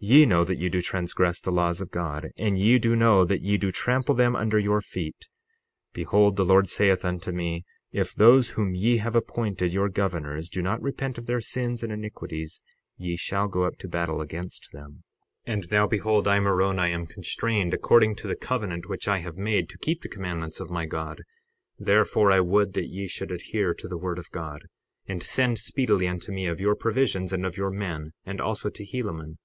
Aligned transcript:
60:33 0.00 0.08
Ye 0.10 0.26
know 0.26 0.44
that 0.44 0.58
ye 0.58 0.68
do 0.68 0.82
transgress 0.82 1.40
the 1.40 1.50
laws 1.50 1.80
of 1.80 1.90
God, 1.90 2.28
and 2.36 2.58
ye 2.58 2.78
do 2.78 2.94
know 2.94 3.24
that 3.24 3.40
ye 3.40 3.56
do 3.56 3.72
trample 3.72 4.14
them 4.14 4.36
under 4.36 4.58
your 4.58 4.80
feet. 4.82 5.28
Behold, 5.94 6.36
the 6.36 6.44
Lord 6.44 6.68
saith 6.68 7.04
unto 7.06 7.32
me: 7.32 7.64
If 7.90 8.14
those 8.14 8.50
whom 8.50 8.74
ye 8.74 8.98
have 8.98 9.16
appointed 9.16 9.72
your 9.72 9.88
governors 9.88 10.48
do 10.50 10.60
not 10.62 10.80
repent 10.82 11.16
of 11.18 11.24
their 11.26 11.40
sins 11.40 11.82
and 11.82 11.90
iniquities, 11.90 12.60
ye 12.98 13.16
shall 13.16 13.48
go 13.48 13.64
up 13.64 13.78
to 13.78 13.88
battle 13.88 14.20
against 14.20 14.72
them. 14.72 15.02
60:34 15.48 15.54
And 15.54 15.70
now 15.72 15.86
behold, 15.88 16.28
I, 16.28 16.38
Moroni, 16.38 16.92
am 16.92 17.06
constrained, 17.06 17.72
according 17.72 18.14
to 18.16 18.28
the 18.28 18.36
covenant 18.36 18.88
which 18.88 19.08
I 19.08 19.18
have 19.20 19.38
made 19.38 19.68
to 19.70 19.78
keep 19.78 20.02
the 20.02 20.08
commandments 20.10 20.60
of 20.60 20.70
my 20.70 20.84
God; 20.84 21.22
therefore 21.78 22.30
I 22.30 22.40
would 22.40 22.74
that 22.74 22.88
ye 22.88 23.08
should 23.08 23.32
adhere 23.32 23.72
to 23.74 23.88
the 23.88 23.98
word 23.98 24.18
of 24.18 24.30
God, 24.30 24.64
and 25.06 25.22
send 25.22 25.58
speedily 25.58 26.06
unto 26.06 26.30
me 26.30 26.46
of 26.46 26.60
your 26.60 26.76
provisions 26.76 27.32
and 27.32 27.44
of 27.46 27.56
your 27.56 27.70
men, 27.70 28.12
and 28.24 28.38
also 28.40 28.68
to 28.68 28.84
Helaman. 28.84 29.38